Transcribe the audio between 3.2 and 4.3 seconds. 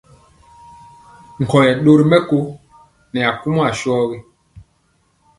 akumɔ asɔgi.